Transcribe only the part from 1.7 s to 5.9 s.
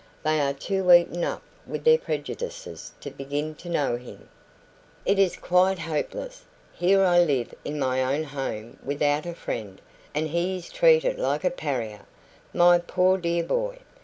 their prejudices to begin to know him.... "It is quite